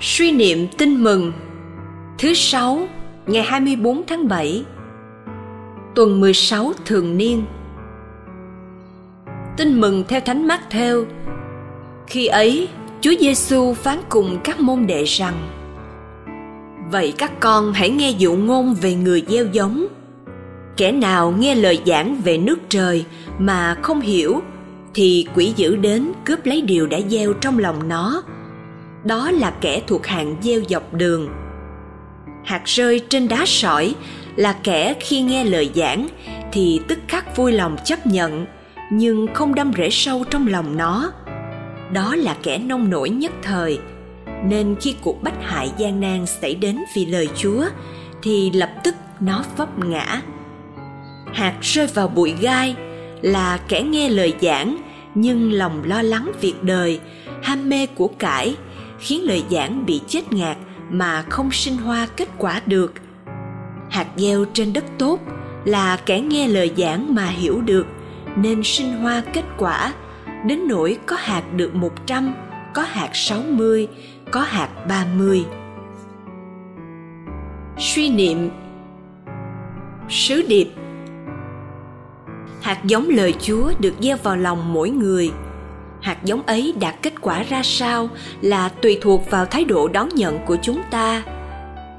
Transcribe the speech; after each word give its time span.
Suy 0.00 0.32
niệm 0.32 0.66
tin 0.78 1.02
mừng. 1.02 1.32
Thứ 2.18 2.34
sáu, 2.34 2.88
ngày 3.26 3.42
24 3.42 4.02
tháng 4.06 4.28
7 4.28 4.64
Tuần 5.94 6.20
16 6.20 6.72
thường 6.84 7.16
niên. 7.16 7.44
Tin 9.56 9.80
mừng 9.80 10.04
theo 10.08 10.20
Thánh 10.20 10.46
Mát 10.46 10.70
theo 10.70 11.04
Khi 12.06 12.26
ấy, 12.26 12.68
Chúa 13.00 13.12
Giêsu 13.20 13.74
phán 13.74 13.98
cùng 14.08 14.38
các 14.44 14.60
môn 14.60 14.86
đệ 14.86 15.04
rằng, 15.04 15.34
Vậy 16.90 17.14
các 17.18 17.40
con 17.40 17.72
hãy 17.72 17.90
nghe 17.90 18.10
dụ 18.10 18.34
ngôn 18.34 18.74
về 18.74 18.94
người 18.94 19.24
gieo 19.28 19.46
giống. 19.52 19.86
Kẻ 20.76 20.92
nào 20.92 21.34
nghe 21.38 21.54
lời 21.54 21.82
giảng 21.86 22.20
về 22.24 22.38
nước 22.38 22.58
trời 22.68 23.04
mà 23.38 23.76
không 23.82 24.00
hiểu 24.00 24.40
Thì 24.94 25.26
quỷ 25.34 25.52
dữ 25.56 25.76
đến 25.76 26.12
cướp 26.24 26.46
lấy 26.46 26.60
điều 26.62 26.86
đã 26.86 26.98
gieo 27.08 27.32
trong 27.32 27.58
lòng 27.58 27.88
nó 27.88 28.22
đó 29.06 29.30
là 29.30 29.50
kẻ 29.60 29.82
thuộc 29.86 30.06
hạng 30.06 30.36
gieo 30.42 30.60
dọc 30.68 30.94
đường. 30.94 31.28
Hạt 32.44 32.62
rơi 32.64 33.00
trên 33.08 33.28
đá 33.28 33.44
sỏi 33.46 33.94
là 34.36 34.52
kẻ 34.62 34.94
khi 35.00 35.22
nghe 35.22 35.44
lời 35.44 35.70
giảng 35.74 36.08
thì 36.52 36.80
tức 36.88 36.98
khắc 37.08 37.36
vui 37.36 37.52
lòng 37.52 37.76
chấp 37.84 38.06
nhận, 38.06 38.46
nhưng 38.92 39.26
không 39.34 39.54
đâm 39.54 39.72
rễ 39.76 39.90
sâu 39.90 40.24
trong 40.30 40.46
lòng 40.46 40.76
nó. 40.76 41.12
Đó 41.92 42.14
là 42.16 42.36
kẻ 42.42 42.58
nông 42.58 42.90
nổi 42.90 43.10
nhất 43.10 43.32
thời. 43.42 43.78
Nên 44.44 44.76
khi 44.80 44.94
cuộc 45.02 45.22
bách 45.22 45.42
hại 45.42 45.70
gian 45.76 46.00
nan 46.00 46.26
xảy 46.26 46.54
đến 46.54 46.78
vì 46.94 47.06
lời 47.06 47.28
chúa, 47.36 47.64
thì 48.22 48.50
lập 48.50 48.70
tức 48.84 48.94
nó 49.20 49.44
vấp 49.56 49.78
ngã. 49.78 50.22
Hạt 51.32 51.54
rơi 51.62 51.86
vào 51.86 52.08
bụi 52.08 52.34
gai 52.40 52.74
là 53.22 53.58
kẻ 53.68 53.82
nghe 53.82 54.08
lời 54.08 54.34
giảng 54.40 54.76
nhưng 55.14 55.52
lòng 55.52 55.82
lo 55.84 56.02
lắng 56.02 56.32
việc 56.40 56.62
đời, 56.62 57.00
ham 57.42 57.68
mê 57.68 57.86
của 57.86 58.08
cải 58.08 58.56
khiến 58.98 59.24
lời 59.24 59.44
giảng 59.50 59.86
bị 59.86 60.00
chết 60.06 60.32
ngạt 60.32 60.56
mà 60.90 61.22
không 61.22 61.52
sinh 61.52 61.76
hoa 61.76 62.08
kết 62.16 62.28
quả 62.38 62.60
được. 62.66 62.92
Hạt 63.90 64.06
gieo 64.16 64.44
trên 64.52 64.72
đất 64.72 64.84
tốt 64.98 65.20
là 65.64 65.96
kẻ 66.06 66.20
nghe 66.20 66.48
lời 66.48 66.72
giảng 66.76 67.14
mà 67.14 67.26
hiểu 67.26 67.60
được 67.60 67.86
nên 68.36 68.62
sinh 68.64 68.92
hoa 68.92 69.22
kết 69.32 69.44
quả. 69.56 69.92
Đến 70.46 70.68
nỗi 70.68 70.98
có 71.06 71.16
hạt 71.16 71.42
được 71.56 71.74
một 71.74 72.06
trăm, 72.06 72.34
có 72.74 72.82
hạt 72.82 73.10
sáu 73.12 73.42
mươi, 73.48 73.88
có 74.30 74.40
hạt 74.40 74.68
ba 74.88 75.06
mươi. 75.16 75.44
Suy 77.78 78.10
niệm. 78.10 78.50
Sứ 80.08 80.42
điệp. 80.48 80.68
Hạt 82.62 82.84
giống 82.84 83.08
lời 83.08 83.34
Chúa 83.40 83.72
được 83.80 83.94
gieo 84.00 84.16
vào 84.22 84.36
lòng 84.36 84.72
mỗi 84.72 84.90
người– 84.90 85.32
hạt 86.06 86.24
giống 86.24 86.42
ấy 86.46 86.74
đạt 86.80 86.94
kết 87.02 87.20
quả 87.20 87.42
ra 87.42 87.62
sao 87.62 88.08
là 88.40 88.68
tùy 88.68 88.98
thuộc 89.02 89.30
vào 89.30 89.46
thái 89.46 89.64
độ 89.64 89.88
đón 89.88 90.08
nhận 90.14 90.38
của 90.46 90.56
chúng 90.62 90.82
ta. 90.90 91.22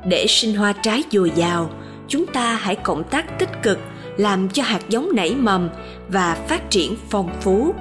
Để 0.06 0.26
sinh 0.28 0.56
hoa 0.56 0.74
trái 0.74 1.04
dồi 1.12 1.32
dào, 1.36 1.70
chúng 2.08 2.26
ta 2.26 2.56
hãy 2.56 2.76
cộng 2.76 3.04
tác 3.04 3.40
tích 3.40 3.50
cực, 3.64 3.80
làm 4.18 4.50
cho 4.50 4.64
hạt 4.64 4.90
giống 4.90 5.10
nảy 5.16 5.36
mầm 5.36 5.70
và 6.10 6.38
phát 6.48 6.70
triển 6.70 6.96
phong 7.10 7.30
phú. 7.42 7.74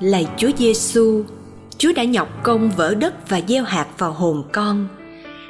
Lạy 0.00 0.26
chúa 0.36 0.50
giêsu 0.58 1.24
chúa 1.78 1.92
đã 1.96 2.04
nhọc 2.04 2.28
công 2.42 2.70
vỡ 2.70 2.94
đất 2.94 3.28
và 3.28 3.40
gieo 3.48 3.64
hạt 3.64 3.86
vào 3.98 4.12
hồn 4.12 4.42
con. 4.52 4.88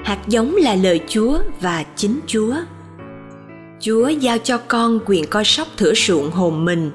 Hạt 0.04 0.18
giống 0.26 0.56
là 0.56 0.74
lời 0.74 1.00
chúa 1.08 1.38
và 1.60 1.84
chính 1.96 2.20
chúa. 2.26 2.54
Chúa 3.80 4.08
giao 4.08 4.38
cho 4.38 4.58
con 4.58 5.00
quyền 5.06 5.26
coi 5.26 5.44
sóc 5.44 5.68
thửa 5.76 5.92
ruộng 5.94 6.30
hồn 6.30 6.64
mình 6.64 6.90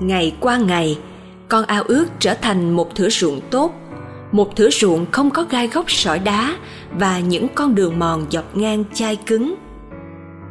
ngày 0.00 0.36
qua 0.40 0.56
ngày, 0.56 0.98
con 1.48 1.64
ao 1.64 1.82
ước 1.82 2.06
trở 2.18 2.34
thành 2.34 2.72
một 2.72 2.94
thửa 2.94 3.08
ruộng 3.08 3.40
tốt, 3.50 3.74
một 4.32 4.56
thửa 4.56 4.70
ruộng 4.70 5.06
không 5.12 5.30
có 5.30 5.46
gai 5.50 5.68
góc 5.68 5.90
sỏi 5.90 6.18
đá 6.18 6.56
và 6.98 7.20
những 7.20 7.46
con 7.54 7.74
đường 7.74 7.98
mòn 7.98 8.26
dọc 8.30 8.56
ngang 8.56 8.84
chai 8.94 9.16
cứng. 9.16 9.54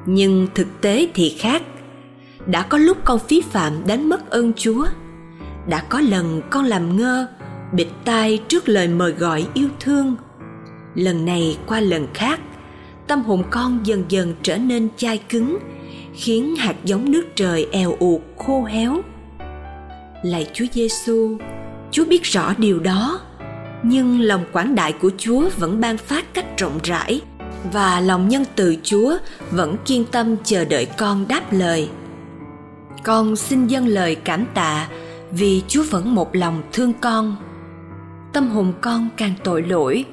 Nhưng 0.05 0.47
thực 0.55 0.67
tế 0.81 1.07
thì 1.13 1.35
khác. 1.39 1.61
Đã 2.45 2.61
có 2.61 2.77
lúc 2.77 2.97
con 3.03 3.19
phí 3.19 3.41
phạm 3.41 3.73
đánh 3.87 4.09
mất 4.09 4.29
ơn 4.29 4.53
chúa. 4.53 4.85
Đã 5.67 5.81
có 5.89 5.99
lần 5.99 6.41
con 6.49 6.65
làm 6.65 6.97
ngơ, 6.97 7.27
bịt 7.73 7.87
tai 8.05 8.39
trước 8.47 8.69
lời 8.69 8.87
mời 8.87 9.11
gọi 9.11 9.47
yêu 9.53 9.69
thương. 9.79 10.15
Lần 10.95 11.25
này 11.25 11.57
qua 11.67 11.79
lần 11.79 12.07
khác, 12.13 12.39
tâm 13.07 13.21
hồn 13.21 13.43
con 13.49 13.79
dần 13.83 14.05
dần 14.09 14.35
trở 14.41 14.57
nên 14.57 14.89
chai 14.97 15.17
cứng, 15.17 15.57
khiến 16.13 16.55
hạt 16.55 16.75
giống 16.83 17.11
nước 17.11 17.25
trời 17.35 17.67
eo 17.71 17.95
uột 17.99 18.21
khô 18.37 18.63
héo 18.63 19.01
lạy 20.23 20.47
Chúa 20.53 20.65
Giêsu, 20.73 21.37
Chúa 21.91 22.05
biết 22.05 22.23
rõ 22.23 22.53
điều 22.57 22.79
đó, 22.79 23.19
nhưng 23.83 24.19
lòng 24.19 24.45
quảng 24.51 24.75
đại 24.75 24.93
của 24.93 25.11
Chúa 25.17 25.49
vẫn 25.57 25.81
ban 25.81 25.97
phát 25.97 26.33
cách 26.33 26.57
rộng 26.57 26.79
rãi 26.83 27.21
và 27.73 27.99
lòng 27.99 28.29
nhân 28.29 28.43
từ 28.55 28.75
Chúa 28.83 29.17
vẫn 29.51 29.77
kiên 29.85 30.05
tâm 30.05 30.35
chờ 30.43 30.65
đợi 30.65 30.85
con 30.97 31.27
đáp 31.27 31.53
lời. 31.53 31.89
Con 33.03 33.35
xin 33.35 33.67
dâng 33.67 33.87
lời 33.87 34.15
cảm 34.15 34.45
tạ 34.53 34.87
vì 35.31 35.61
Chúa 35.67 35.83
vẫn 35.83 36.15
một 36.15 36.35
lòng 36.35 36.61
thương 36.73 36.93
con. 37.01 37.35
Tâm 38.33 38.49
hồn 38.49 38.73
con 38.81 39.09
càng 39.17 39.33
tội 39.43 39.61
lỗi, 39.61 40.05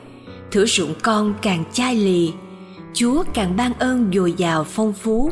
thử 0.50 0.66
ruộng 0.66 0.94
con 1.02 1.34
càng 1.42 1.64
chai 1.72 1.96
lì, 1.96 2.32
Chúa 2.94 3.24
càng 3.34 3.56
ban 3.56 3.72
ơn 3.78 4.10
dồi 4.14 4.32
dào 4.32 4.64
phong 4.64 4.92
phú. 4.92 5.30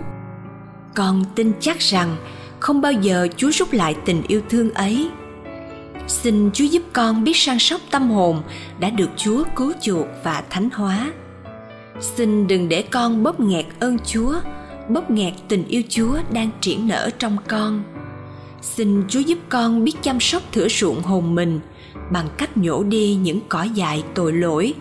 Con 0.95 1.25
tin 1.35 1.53
chắc 1.61 1.79
rằng 1.79 2.17
không 2.60 2.81
bao 2.81 2.93
giờ 2.93 3.28
chúa 3.37 3.50
rút 3.50 3.72
lại 3.72 3.97
tình 4.04 4.22
yêu 4.28 4.41
thương 4.48 4.71
ấy. 4.71 5.10
Xin 6.06 6.50
chúa 6.53 6.65
giúp 6.65 6.82
con 6.93 7.25
biết 7.25 7.37
săn 7.37 7.59
sóc 7.59 7.81
tâm 7.91 8.10
hồn 8.10 8.43
đã 8.81 8.91
được 8.91 9.10
chúa 9.16 9.44
cứu 9.56 9.72
chuộc 9.81 10.06
và 10.25 10.43
thánh 10.50 10.69
hóa. 10.72 11.12
Xin 12.00 12.47
đừng 12.47 12.69
để 12.69 12.82
con 12.82 13.22
bóp 13.22 13.41
nghẹt 13.41 13.66
ơn 13.81 13.98
chúa, 13.98 14.34
bóp 14.88 15.10
nghẹt 15.10 15.32
tình 15.48 15.65
yêu 15.69 15.82
chúa 15.88 16.19
đang 16.32 16.50
triển 16.60 16.88
nở 16.88 17.10
trong 17.19 17.37
con. 17.48 17.82
Xin 18.62 19.04
chúa 19.09 19.21
giúp 19.21 19.38
con 19.48 19.84
biết 19.84 19.92
chăm 20.03 20.21
sóc 20.21 20.42
thửa 20.53 20.69
ruộng 20.69 21.03
hồn 21.03 21.34
mình 21.34 21.60
bằng 22.12 22.28
cách 22.38 22.56
nhổ 22.56 22.82
đi 22.82 23.15
những 23.15 23.41
cỏ 23.48 23.62
dại 23.62 24.03
tội 24.15 24.32
lỗi, 24.32 24.75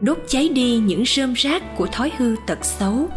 đốt 0.00 0.18
cháy 0.28 0.48
đi 0.48 0.78
những 0.78 1.04
rơm 1.06 1.32
rác 1.32 1.76
của 1.76 1.86
thói 1.86 2.12
hư 2.16 2.36
tật 2.46 2.64
xấu 2.64 3.08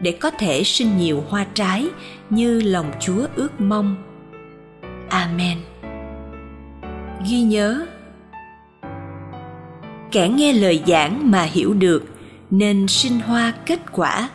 để 0.00 0.12
có 0.12 0.30
thể 0.30 0.64
sinh 0.64 0.98
nhiều 0.98 1.24
hoa 1.28 1.46
trái 1.54 1.86
như 2.30 2.60
lòng 2.60 2.92
Chúa 3.00 3.26
ước 3.36 3.60
mong. 3.60 3.96
Amen. 5.08 5.58
Ghi 7.28 7.40
nhớ, 7.40 7.86
Kẻ 10.12 10.28
nghe 10.28 10.52
lời 10.52 10.82
giảng 10.86 11.30
mà 11.30 11.42
hiểu 11.42 11.74
được 11.74 12.04
nên 12.50 12.88
sinh 12.88 13.20
hoa 13.20 13.52
kết 13.66 13.80
quả 13.92 14.28